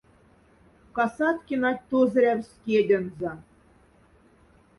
Касаткинать 0.95 1.83
тозерявсть 1.89 2.59
кяденза. 2.63 3.31